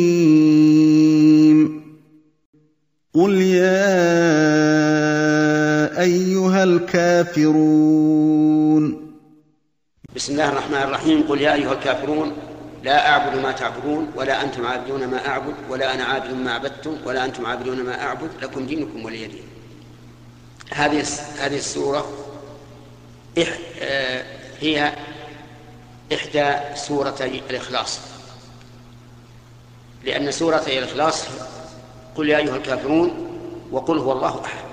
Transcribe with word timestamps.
قل 3.14 3.40
يا 3.42 3.94
أيها 6.00 6.64
الكافرون. 6.64 7.64
بسم 10.16 10.32
الله 10.32 10.48
الرحمن 10.48 10.82
الرحيم. 10.82 11.22
قل 11.22 11.40
يا 11.40 11.54
أيها 11.54 11.72
الكافرون 11.72 12.32
لا 12.84 13.08
أعبد 13.08 13.42
ما 13.42 13.52
تعبدون 13.52 14.10
ولا 14.16 14.44
أنتم 14.44 14.66
عابدون 14.66 15.06
ما 15.06 15.26
أعبد 15.26 15.54
ولا 15.70 15.94
أنا 15.94 16.04
عابد 16.04 16.34
ما 16.34 16.52
عبدتم 16.52 16.96
ولا 17.06 17.24
أنتم 17.24 17.46
عابدون 17.46 17.82
ما 17.82 18.02
أعبد 18.02 18.30
لكم 18.42 18.66
دينكم 18.66 19.04
ولي 19.04 19.26
دين. 19.26 19.42
هذه 20.72 21.04
هذه 21.38 21.56
السورة 21.56 22.08
إح 23.38 23.58
آه، 23.82 24.24
هي 24.60 24.92
إحدى 26.12 26.76
سورتي 26.76 27.42
الإخلاص. 27.50 28.00
لأن 30.04 30.30
سورتي 30.30 30.78
الإخلاص 30.78 31.24
قل 32.16 32.28
يا 32.28 32.38
أيها 32.38 32.56
الكافرون 32.56 33.38
وقل 33.70 33.98
هو 33.98 34.12
الله 34.12 34.44
أحد. 34.44 34.64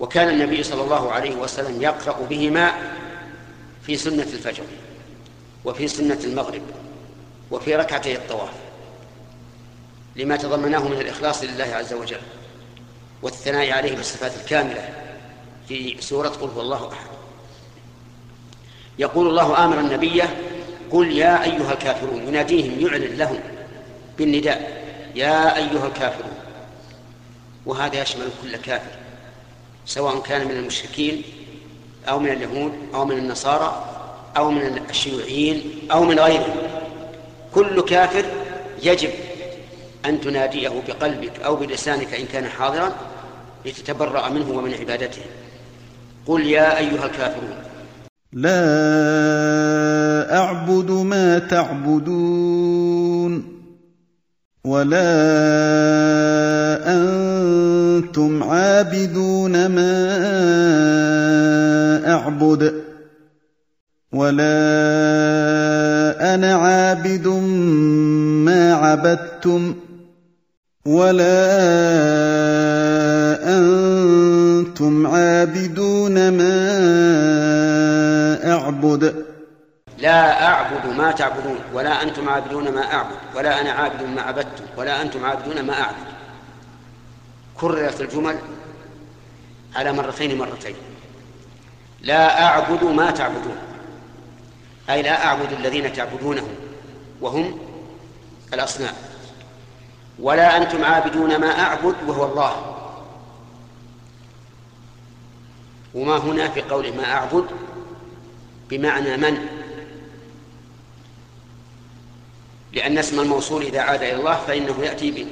وكان 0.00 0.28
النبي 0.28 0.62
صلى 0.62 0.82
الله 0.82 1.12
عليه 1.12 1.36
وسلم 1.36 1.82
يقرأ 1.82 2.26
بهما 2.30 2.72
في 3.86 3.96
سنة 3.96 4.22
الفجر 4.22 4.64
وفي 5.64 5.88
سنة 5.88 6.18
المغرب 6.24 6.62
وفي 7.50 7.76
ركعتي 7.76 8.16
الطواف 8.16 8.52
لما 10.16 10.36
تضمناه 10.36 10.88
من 10.88 11.00
الإخلاص 11.00 11.42
لله 11.44 11.64
عز 11.64 11.92
وجل 11.92 12.20
والثناء 13.22 13.70
عليه 13.70 13.96
بالصفات 13.96 14.32
الكاملة 14.40 14.88
في 15.68 15.96
سورة 16.00 16.28
قل 16.28 16.48
هو 16.48 16.60
الله 16.60 16.92
أحد. 16.92 17.19
يقول 19.00 19.28
الله 19.28 19.64
آمر 19.64 19.80
النبي 19.80 20.22
قل 20.90 21.12
يا 21.12 21.42
أيها 21.44 21.72
الكافرون 21.72 22.28
يناديهم 22.28 22.86
يعلن 22.86 23.16
لهم 23.16 23.38
بالنداء 24.18 24.82
يا 25.14 25.56
أيها 25.56 25.86
الكافرون. 25.86 26.32
وهذا 27.66 28.02
يشمل 28.02 28.28
كل 28.42 28.56
كافر 28.56 28.90
سواء 29.86 30.20
كان 30.20 30.48
من 30.48 30.50
المشركين 30.50 31.22
أو 32.08 32.18
من 32.18 32.30
اليهود 32.30 32.72
أو 32.94 33.04
من 33.04 33.18
النصارى 33.18 33.84
أو 34.36 34.50
من 34.50 34.82
الشيوعيين 34.90 35.88
أو 35.92 36.04
من 36.04 36.18
غيرهم. 36.18 36.56
كل 37.54 37.80
كافر 37.80 38.24
يجب 38.82 39.10
أن 40.06 40.20
تناديه 40.20 40.82
بقلبك 40.88 41.40
أو 41.40 41.56
بلسانك 41.56 42.14
إن 42.14 42.26
كان 42.26 42.48
حاضرا 42.48 42.92
لتتبرأ 43.64 44.28
منه 44.28 44.50
ومن 44.50 44.74
عبادته. 44.74 45.22
قل 46.26 46.46
يا 46.46 46.78
أيها 46.78 47.06
الكافرون 47.06 47.69
لا 48.32 48.60
أعبد 50.38 50.90
ما 50.90 51.38
تعبدون 51.38 53.42
ولا 54.64 55.10
أنتم 56.86 58.42
عابدون 58.42 59.66
ما 59.66 59.92
أعبد 62.12 62.74
ولا 64.12 64.60
أنا 66.34 66.54
عابد 66.54 67.26
ما 68.46 68.74
عبدتم 68.74 69.74
ولا 70.86 71.50
أنتم 73.58 75.06
عابدون 75.06 76.28
ما 76.28 76.69
اعبد 78.80 79.26
لا 79.98 80.46
أعبد 80.46 80.86
ما 80.96 81.12
تعبدون 81.12 81.58
ولا 81.72 82.02
أنتم 82.02 82.28
عابدون 82.28 82.68
ما 82.68 82.92
أعبد 82.94 83.16
ولا 83.34 83.60
أنا 83.60 83.72
عابد 83.72 84.02
ما 84.02 84.22
عبدتم 84.22 84.64
ولا 84.76 85.02
أنتم 85.02 85.24
عابدون 85.24 85.62
ما 85.62 85.80
أعبد. 85.80 86.06
كررت 87.54 88.00
الجمل 88.00 88.38
على 89.76 89.92
مرتين 89.92 90.38
مرتين. 90.38 90.74
لا 92.00 92.44
أعبد 92.44 92.84
ما 92.84 93.10
تعبدون 93.10 93.56
أي 94.90 95.02
لا 95.02 95.26
أعبد 95.26 95.52
الذين 95.52 95.92
تعبدونهم 95.92 96.54
وهم 97.20 97.58
الأصنام. 98.54 98.94
ولا 100.18 100.56
أنتم 100.56 100.84
عابدون 100.84 101.36
ما 101.36 101.60
أعبد 101.60 101.94
وهو 102.06 102.24
الله. 102.24 102.76
وما 105.94 106.16
هنا 106.16 106.48
في 106.48 106.62
قوله 106.62 106.90
ما 106.96 107.04
أعبد؟ 107.04 107.44
بمعنى 108.70 109.16
من؟ 109.16 109.46
لأن 112.72 112.98
اسم 112.98 113.20
الموصول 113.20 113.62
إذا 113.62 113.80
عاد 113.80 114.02
إلى 114.02 114.14
الله 114.14 114.36
فإنه 114.36 114.82
يأتي 114.82 115.26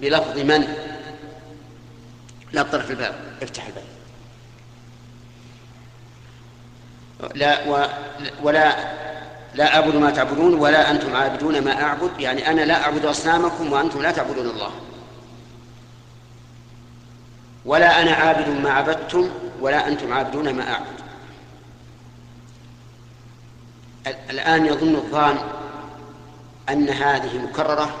بلفظ 0.00 0.38
من؟ 0.38 0.74
لا 2.52 2.62
طرف 2.62 2.90
الباب. 2.90 3.14
افتح 3.42 3.66
الباب. 3.66 3.84
لا 7.34 7.68
و 7.68 7.86
ولا 8.42 8.76
لا 9.54 9.76
أعبد 9.76 9.94
ما 9.94 10.10
تعبدون 10.10 10.54
ولا 10.54 10.90
أنتم 10.90 11.16
عابدون 11.16 11.60
ما 11.60 11.82
أعبد. 11.82 12.20
يعني 12.20 12.50
أنا 12.50 12.60
لا 12.60 12.82
أعبد 12.82 13.04
أصنامكم 13.04 13.72
وأنتم 13.72 14.02
لا 14.02 14.10
تعبدون 14.10 14.46
الله. 14.46 14.70
ولا 17.64 18.02
أنا 18.02 18.12
عابد 18.12 18.48
ما 18.48 18.70
عبدتم 18.70 19.30
ولا 19.60 19.88
أنتم 19.88 20.12
عابدون 20.12 20.54
ما 20.54 20.72
أعبد. 20.72 20.97
الآن 24.30 24.66
يظن 24.66 24.94
الظان 24.94 25.38
أن 26.68 26.88
هذه 26.88 27.38
مكررة 27.38 27.96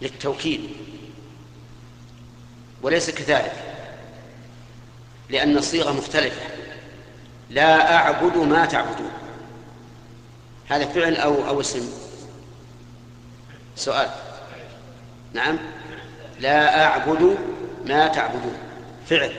للتوكيد 0.00 0.70
وليس 2.82 3.10
كذلك 3.10 3.52
لأن 5.30 5.56
الصيغة 5.56 5.92
مختلفة 5.92 6.42
لا 7.50 7.96
أعبد 7.96 8.36
ما 8.36 8.66
تعبدون. 8.66 9.10
هذا 10.68 10.86
فعل 10.86 11.16
أو 11.16 11.48
أو 11.48 11.60
اسم؟ 11.60 11.92
سؤال. 13.76 14.10
نعم. 15.32 15.58
لا 16.40 16.84
أعبد 16.84 17.38
ما 17.86 18.06
تعبدون. 18.06 18.56
فعل. 19.06 19.32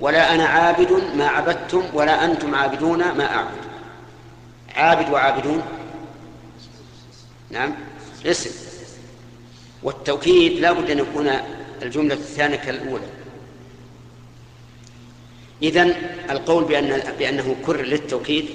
ولا 0.00 0.34
أنا 0.34 0.46
عابد 0.46 0.92
ما 1.16 1.28
عبدتم 1.28 1.82
ولا 1.94 2.24
أنتم 2.24 2.54
عابدون 2.54 2.98
ما 2.98 3.34
أعبد. 3.34 3.67
عابد 4.76 5.10
وعابدون. 5.12 5.62
نعم. 7.50 7.74
اسم. 8.26 8.50
والتوكيد 9.82 10.52
لا 10.52 10.72
بد 10.72 10.90
أن 10.90 10.98
يكون 10.98 11.30
الجملة 11.82 12.14
الثانية 12.14 12.56
كالأولى. 12.56 13.06
إذن 15.62 15.94
القول 16.30 16.64
بأن 16.64 17.02
بأنه 17.18 17.56
كر 17.66 17.82
للتوكيد 17.82 18.48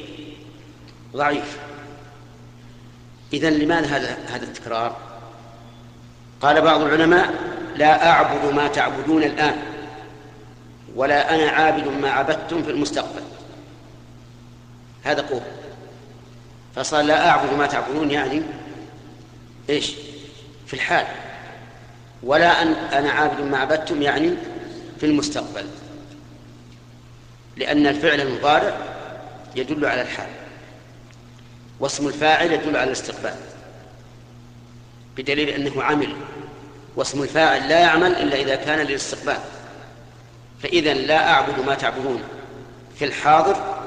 ضعيف. 1.14 1.58
إذن 3.34 3.54
لماذا 3.54 3.88
هذا 3.88 4.18
هذا 4.28 4.44
التكرار؟ 4.44 4.98
قال 6.42 6.62
بعض 6.62 6.82
العلماء 6.82 7.34
لا 7.76 8.10
أعبد 8.10 8.54
ما 8.54 8.68
تعبدون 8.68 9.24
الآن 9.24 9.56
ولا 10.96 11.36
أنا 11.36 11.52
عابد 11.52 11.88
ما 11.88 12.10
عبدتم 12.10 12.64
في 12.64 12.72
المستقبل. 12.72 13.24
هذا 15.04 15.22
قول. 15.22 15.42
فصار 16.76 17.02
لا 17.02 17.30
أعبد 17.30 17.54
ما 17.54 17.68
تعبدون 17.68 18.12
يعني 18.12 18.42
إيش؟ 19.70 19.94
في 20.68 20.74
الحال. 20.74 21.06
ولا 22.24 22.62
أن 22.62 22.74
أنا 22.74 23.12
عابد 23.12 23.42
ما 23.42 23.58
عبدتم 23.58 24.02
يعني 24.02 24.34
في 25.00 25.06
المستقبل. 25.06 25.66
لأن 27.58 27.88
الفعل 27.88 28.22
المضارع 28.22 28.78
يدل 29.56 29.86
على 29.86 30.02
الحال. 30.02 30.30
واسم 31.80 32.08
الفاعل 32.08 32.52
يدل 32.52 32.78
على 32.78 32.88
الاستقبال. 32.88 33.36
بدليل 35.18 35.50
أنه 35.50 35.84
عمل. 35.84 36.16
واسم 36.96 37.24
الفاعل 37.24 37.70
لا 37.70 37.80
يعمل 37.80 38.16
إلا 38.16 38.36
إذا 38.36 38.56
كان 38.56 38.80
للاستقبال. 38.80 39.40
فإذا 40.64 40.94
لا 40.94 41.32
أعبد 41.32 41.66
ما 41.66 41.76
تعبدون 41.76 42.24
في 42.96 43.06
الحاضر 43.06 43.84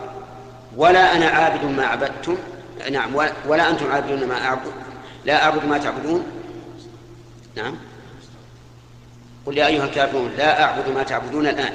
ولا 0.76 1.16
أنا 1.16 1.26
عابد 1.26 1.64
ما 1.64 1.86
عبدتم 1.86 2.36
نعم 2.90 3.14
ولا 3.46 3.70
أنتم 3.70 3.92
عابدون 3.92 4.28
ما 4.28 4.44
أعبد 4.44 4.72
لا 5.24 5.44
أعبد 5.44 5.64
ما 5.64 5.78
تعبدون؟ 5.78 6.26
نعم. 7.56 7.76
قل 9.46 9.58
يا 9.58 9.66
أيها 9.66 9.84
الكافرون 9.84 10.30
لا 10.38 10.62
أعبد 10.62 10.88
ما 10.88 11.02
تعبدون 11.02 11.46
الآن. 11.46 11.72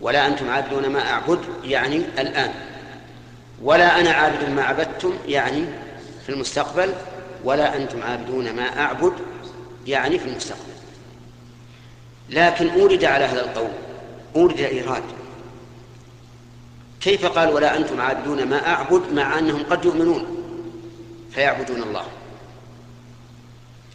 ولا 0.00 0.26
أنتم 0.26 0.50
عابدون 0.50 0.88
ما 0.88 1.10
أعبد 1.10 1.40
يعني 1.64 1.96
الآن. 1.96 2.52
ولا 3.62 4.00
أنا 4.00 4.10
عابد 4.10 4.50
ما 4.50 4.62
عبدتم 4.62 5.14
يعني 5.28 5.64
في 6.26 6.32
المستقبل. 6.32 6.94
ولا 7.44 7.76
أنتم 7.76 8.02
عابدون 8.02 8.52
ما 8.52 8.80
أعبد 8.80 9.12
يعني 9.86 10.18
في 10.18 10.28
المستقبل. 10.28 10.60
لكن 12.30 12.68
أورد 12.80 13.04
على 13.04 13.24
هذا 13.24 13.40
القول 13.40 13.70
أورد 14.36 14.60
إيراد. 14.60 15.02
كيف 17.06 17.26
قال 17.26 17.48
ولا 17.48 17.76
أنتم 17.76 18.00
عابدون 18.00 18.44
ما 18.44 18.68
أعبد 18.68 19.12
مع 19.12 19.38
أنهم 19.38 19.62
قد 19.62 19.84
يؤمنون؟ 19.84 20.26
فيعبدون 21.30 21.82
الله. 21.82 22.04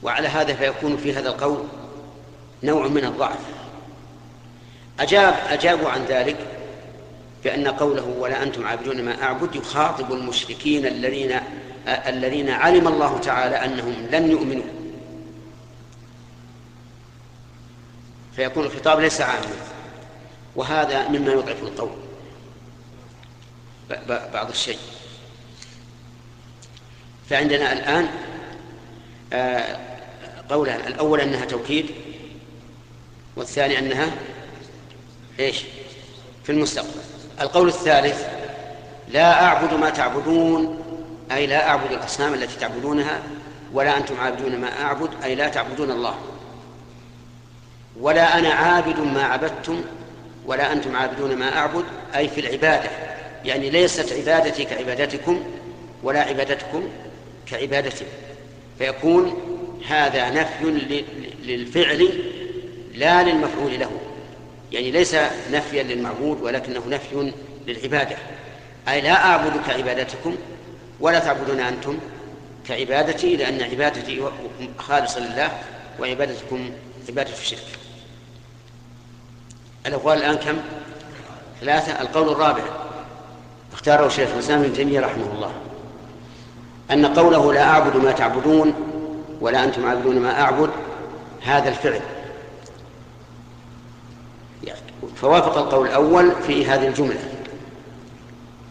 وعلى 0.04 0.28
هذا 0.28 0.54
فيكون 0.54 0.98
في 0.98 1.14
هذا 1.14 1.30
القول 1.30 1.64
نوع 2.64 2.88
من 2.88 3.06
الضعف. 3.06 3.40
أجاب 5.00 5.34
أجابوا 5.50 5.90
عن 5.90 6.06
ذلك 6.06 6.38
بأن 7.44 7.68
قوله 7.68 8.16
ولا 8.20 8.44
أنتم 8.44 8.66
عابدون 8.66 9.02
ما 9.02 9.24
أعبد 9.24 9.56
يخاطب 9.56 10.14
المشركين 10.14 10.86
الذين 10.86 11.40
الذين 11.88 12.50
علم 12.50 12.88
الله 12.88 13.18
تعالى 13.18 13.56
أنهم 13.56 14.08
لن 14.12 14.32
يؤمنوا. 14.32 14.72
فيكون 18.36 18.66
الخطاب 18.66 19.00
ليس 19.00 19.22
عاما. 19.22 19.56
وهذا 20.56 21.08
مما 21.08 21.32
يضعف 21.32 21.64
القول. 21.64 22.11
بعض 24.34 24.50
الشيء. 24.50 24.78
فعندنا 27.30 27.74
الآن 27.74 28.08
آه، 29.34 29.78
قولان 30.50 30.88
الأول 30.88 31.22
أنها 31.22 31.46
توكيد 31.46 31.86
والثاني 33.36 33.80
أنها 33.80 34.12
إيش؟ 35.40 35.64
في 36.44 36.52
المستقبل. 36.52 37.02
القول 37.42 37.68
الثالث 37.68 38.28
لا 39.08 39.44
أعبد 39.44 39.74
ما 39.74 39.90
تعبدون 39.90 40.82
أي 41.32 41.48
لا 41.48 41.70
أعبد 41.70 41.92
الأصنام 41.92 42.34
التي 42.34 42.60
تعبدونها 42.60 43.24
ولا 43.74 43.98
أنتم 43.98 44.20
عابدون 44.20 44.58
ما 44.58 44.82
أعبد 44.82 45.10
أي 45.24 45.36
لا 45.36 45.50
تعبدون 45.50 45.92
الله. 45.92 46.16
ولا 48.00 48.38
أنا 48.40 48.50
عابد 48.50 49.00
ما 49.00 49.24
عبدتم 49.24 49.82
ولا 50.46 50.74
أنتم 50.74 50.96
عابدون 50.96 51.36
ما 51.36 51.58
أعبد 51.58 51.86
أي 52.16 52.28
في 52.28 52.40
العبادة. 52.42 52.90
يعني 53.46 53.70
ليست 53.70 54.14
عبادتي 54.14 54.66
كعبادتكم 54.66 55.44
ولا 56.04 56.20
عبادتكم 56.20 56.90
كعبادتي. 57.46 58.06
فيكون 58.78 59.34
هذا 59.88 60.30
نفي 60.30 60.66
للفعل 61.44 62.10
لا 62.94 63.24
للمفعول 63.24 63.80
له. 63.80 63.92
يعني 64.72 64.92
ليس 64.92 65.16
نفيا 65.52 65.84
للمعبود 65.84 66.42
ولكنه 66.42 66.82
نفي 66.88 67.32
للعبادة. 67.68 68.18
أي 68.90 69.02
لا 69.02 69.26
أعبد 69.26 69.62
كعبادتكم 69.68 70.36
ولا 71.00 71.20
تعبدون 71.20 71.60
أنتم 71.60 72.00
كعبادتي 72.68 73.36
لأن 73.36 73.62
عبادتي 73.62 74.22
خالصة 74.78 75.20
لله 75.20 75.52
وعبادتكم 76.00 76.72
عبادة 77.10 77.32
الشرك. 77.42 77.68
الأقوال 79.86 80.18
الآن 80.18 80.36
كم؟ 80.36 80.58
ثلاثة. 81.62 82.02
القول 82.02 82.30
الرابع. 82.30 82.91
اختاره 83.74 84.08
شيخ 84.08 84.30
الإسلام 84.34 84.60
ابن 84.62 84.74
تيمية 84.74 85.00
رحمه 85.00 85.26
الله. 85.36 85.52
أن 86.92 87.06
قوله 87.06 87.54
لا 87.54 87.64
أعبد 87.64 87.98
ما 87.98 88.12
تعبدون 88.12 88.74
ولا 89.42 89.64
أنتم 89.64 89.88
عابدون 89.88 90.20
ما 90.20 90.42
أعبد 90.42 90.70
هذا 91.44 91.70
الفعل. 91.70 92.02
فوافق 95.16 95.58
القول 95.58 95.88
الأول 95.88 96.32
في 96.48 96.66
هذه 96.66 96.88
الجملة. 96.88 97.20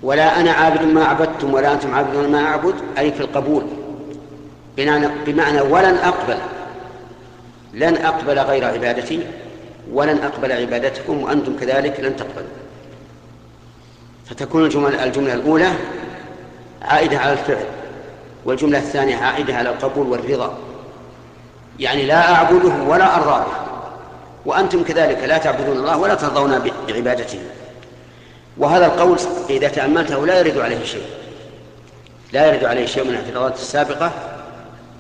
ولا 0.03 0.41
أنا 0.41 0.53
عابد 0.53 0.83
ما 0.83 1.05
عبدتم 1.05 1.55
ولا 1.55 1.73
أنتم 1.73 1.95
عابدون 1.95 2.29
ما 2.29 2.45
أعبد 2.45 2.75
أي 2.99 3.13
في 3.13 3.21
القبول. 3.21 3.63
بمعنى 5.27 5.61
ولن 5.61 5.95
أقبل. 5.95 6.39
لن 7.75 7.97
أقبل 7.97 8.39
غير 8.39 8.65
عبادتي 8.65 9.27
ولن 9.93 10.19
أقبل 10.19 10.53
عبادتكم 10.53 11.23
وأنتم 11.23 11.57
كذلك 11.57 12.01
لن 12.01 12.17
تقبلوا. 12.17 12.60
فتكون 14.31 14.65
الجملة, 14.65 15.05
الجملة 15.05 15.35
الأولى 15.35 15.73
عائدة 16.83 17.19
على 17.19 17.33
الفعل 17.33 17.65
والجملة 18.45 18.79
الثانية 18.79 19.17
عائدة 19.17 19.55
على 19.55 19.69
القبول 19.69 20.07
والرضا. 20.07 20.59
يعني 21.79 22.07
لا 22.07 22.35
أعبده 22.35 22.75
ولا 22.89 23.17
أرضى 23.17 23.45
به. 23.45 23.53
وأنتم 24.47 24.83
كذلك 24.85 25.19
لا 25.25 25.39
تعبدون 25.39 25.77
الله 25.77 25.99
ولا 25.99 26.15
ترضون 26.15 26.73
بعبادته. 26.89 27.39
وهذا 28.59 28.87
القول 28.87 29.19
إذا 29.51 29.69
تأملته 29.69 30.27
لا 30.27 30.39
يرد 30.39 30.59
عليه 30.59 30.85
شيء. 30.85 31.07
لا 32.33 32.47
يرد 32.47 32.65
عليه 32.65 32.87
شيء 32.87 33.05
من 33.05 33.11
الاعتراضات 33.11 33.55
السابقة 33.55 34.13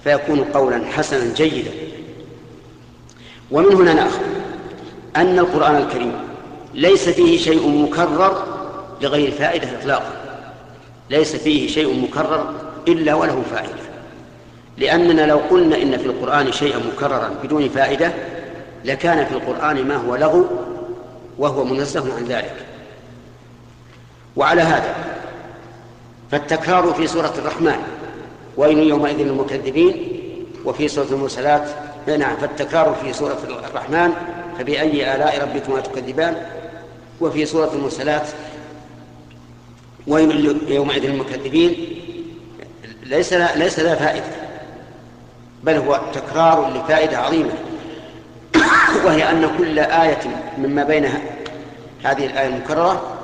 فيكون 0.05 0.45
قولا 0.45 0.87
حسنا 0.87 1.35
جيدا. 1.35 1.71
ومن 3.51 3.75
هنا 3.75 3.95
نأخذ 3.95 4.21
أن 5.17 5.39
القرآن 5.39 5.77
الكريم 5.77 6.13
ليس 6.75 7.09
فيه 7.09 7.39
شيء 7.39 7.69
مكرر 7.69 8.50
لغير 9.01 9.31
فائدة 9.31 9.69
إطلاقا. 9.81 10.13
ليس 11.11 11.37
فيه 11.37 11.69
شيء 11.69 12.01
مكرر 12.01 12.55
إلا 12.89 13.15
وله 13.15 13.43
فائدة. 13.51 13.81
لأننا 14.79 15.23
لو 15.23 15.39
قلنا 15.51 15.83
إن 15.83 15.99
في 15.99 16.07
القرآن 16.07 16.53
شيئا 16.53 16.79
مكررا 16.79 17.31
بدون 17.43 17.69
فائدة 17.69 18.13
لكان 18.85 19.27
في 19.27 19.33
القرآن 19.33 19.89
ما 19.89 19.97
هو 19.97 20.17
لغو 20.17 20.47
وهو 21.39 21.65
منزه 21.65 22.17
عن 22.17 22.25
ذلك. 22.25 22.55
وعلى 24.37 24.63
هذا 24.63 24.95
فالتكرار 26.31 26.93
في 26.93 27.07
سورة 27.07 27.35
الرحمن 27.39 27.77
ويل 28.57 28.79
يومئذ 28.79 29.17
للمكذبين 29.17 30.09
وفي 30.65 30.89
سورة 30.89 31.07
المرسلات 31.11 31.71
نعم 32.19 32.37
فالتكرار 32.37 32.97
في 33.03 33.13
سورة 33.13 33.39
الرحمن 33.71 34.13
فبأي 34.59 35.15
آلاء 35.15 35.43
ربكما 35.43 35.81
تكذبان؟ 35.81 36.37
وفي 37.21 37.47
سورة 37.47 37.71
المرسلات 37.75 38.29
ويل 40.07 40.59
يومئذ 40.69 41.07
للمكذبين. 41.07 41.77
ليس 43.03 43.33
ليس 43.33 43.79
لا 43.79 43.95
فائدة 43.95 44.25
بل 45.65 45.75
هو 45.75 46.01
تكرار 46.15 46.73
لفائدة 46.77 47.19
عظيمة. 47.19 47.53
وهي 49.05 49.31
أن 49.31 49.51
كل 49.59 49.79
آية 49.79 50.53
مما 50.59 50.85
بين 50.85 51.05
هذه 52.05 52.27
الآية 52.27 52.47
المكررة 52.47 53.19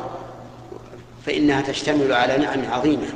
فإنها 1.27 1.61
تشتمل 1.61 2.13
على 2.13 2.37
نعم 2.39 2.73
عظيمة 2.73 3.07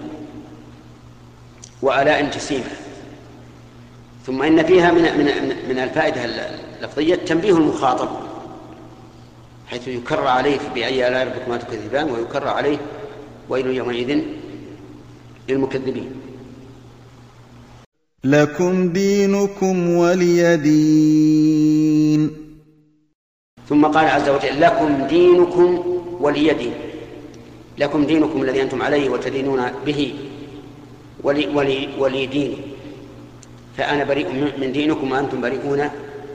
وآلاء 1.83 2.31
جسيمة. 2.31 2.71
ثم 4.27 4.43
إن 4.43 4.67
فيها 4.67 4.91
من 4.91 5.03
من 5.03 5.57
من 5.69 5.79
الفائدة 5.79 6.25
اللفظية 6.81 7.15
تنبيه 7.15 7.53
المخاطب 7.53 8.09
حيث 9.71 9.89
يكرر 9.89 10.27
عليه 10.27 10.59
بأي 10.75 11.09
آلاء 11.09 11.27
ربكما 11.27 11.57
تكذبان 11.57 12.11
ويكرر 12.11 12.49
عليه 12.49 12.79
ويل 13.51 13.67
يومئذ 13.67 14.11
للمكذبين. 15.49 16.11
لكم 18.25 18.93
دينكم 18.93 19.89
ولي 19.91 20.57
دين 20.57 22.31
ثم 23.69 23.87
قال 23.87 24.07
عز 24.09 24.29
وجل 24.29 24.61
لكم 24.61 25.07
دينكم 25.07 25.69
ولي 26.21 26.55
دين 26.55 26.75
لكم 27.79 28.05
دينكم 28.05 28.43
الذي 28.43 28.63
أنتم 28.63 28.83
عليه 28.83 29.11
وتدينون 29.11 29.61
به 29.87 30.15
ولي, 31.23 31.49
ولي, 31.49 31.89
ولي 31.99 32.27
ديني 32.27 32.57
فأنا 33.77 34.05
بريء 34.05 34.53
من 34.61 34.73
دينكم 34.73 35.13
وأنتم 35.13 35.41
بريئون 35.41 35.91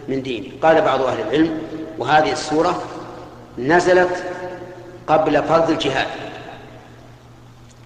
من 0.09 0.21
ديني 0.21 0.51
قال 0.61 0.81
بعض 0.81 1.01
أهل 1.01 1.19
العلم 1.21 1.59
وهذه 1.99 2.31
السورة 2.31 2.83
نزلت 3.57 4.23
قبل 5.07 5.43
فرض 5.43 5.69
الجهاد. 5.69 6.24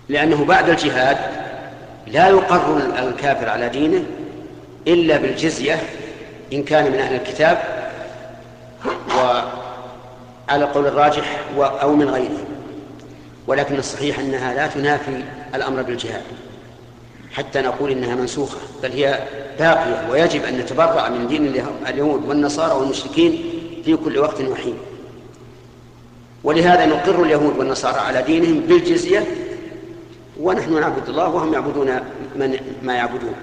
لأنه 0.09 0.45
بعد 0.45 0.69
الجهاد 0.69 1.17
لا 2.07 2.27
يقر 2.27 2.77
الكافر 2.77 3.49
على 3.49 3.69
دينه 3.69 4.03
إلا 4.87 5.17
بالجزية 5.17 5.79
إن 6.53 6.63
كان 6.63 6.91
من 6.91 6.99
أهل 6.99 7.15
الكتاب 7.15 7.61
وعلى 9.17 10.63
القول 10.63 10.87
الراجح 10.87 11.39
أو 11.57 11.95
من 11.95 12.09
غيره. 12.09 12.45
ولكن 13.47 13.75
الصحيح 13.75 14.19
أنها 14.19 14.53
لا 14.53 14.67
تنافي 14.67 15.23
الأمر 15.55 15.81
بالجهاد. 15.81 16.23
حتى 17.33 17.61
نقول 17.61 17.91
إنها 17.91 18.15
منسوخة 18.15 18.57
بل 18.83 18.91
هي 18.91 19.19
باقية 19.59 20.09
ويجب 20.11 20.43
أن 20.43 20.57
نتبرأ 20.57 21.09
من 21.09 21.27
دين 21.27 21.63
اليهود 21.87 22.25
والنصارى 22.27 22.73
والمشركين 22.73 23.43
في 23.85 23.95
كل 23.95 24.17
وقت 24.17 24.41
وحين. 24.41 24.77
ولهذا 26.43 26.85
نقر 26.85 27.23
اليهود 27.23 27.57
والنصارى 27.57 27.99
على 27.99 28.21
دينهم 28.21 28.59
بالجزية 28.59 29.23
ونحن 30.39 30.79
نعبد 30.79 31.09
الله 31.09 31.29
وهم 31.29 31.53
يعبدون 31.53 31.87
من 32.35 32.59
ما 32.83 32.93
يعبدون. 32.95 33.35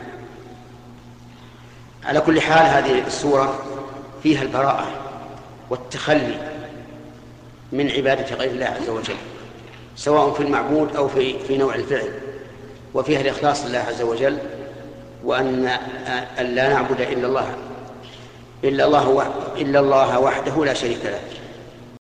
على 2.04 2.20
كل 2.20 2.40
حال 2.40 2.66
هذه 2.66 3.06
السورة 3.06 3.58
فيها 4.22 4.42
البراءة 4.42 4.86
والتخلي 5.70 6.38
من 7.72 7.90
عبادة 7.90 8.36
غير 8.36 8.50
الله 8.50 8.66
عز 8.66 8.88
وجل 8.88 9.16
سواء 9.96 10.32
في 10.32 10.42
المعبود 10.42 10.96
أو 10.96 11.08
في 11.08 11.38
في 11.38 11.56
نوع 11.56 11.74
الفعل 11.74 12.10
وفيها 12.94 13.20
الإخلاص 13.20 13.66
لله 13.66 13.78
عز 13.78 14.02
وجل 14.02 14.38
وأن 15.24 15.66
أن 16.38 16.46
لا 16.46 16.68
نعبد 16.68 17.00
إلا 17.00 17.26
الله 17.26 17.54
إلا 18.64 18.86
الله 18.86 19.32
إلا 19.56 19.80
الله 19.80 20.18
وحده 20.18 20.64
لا 20.64 20.74
شريك 20.74 21.04
له. 21.04 21.20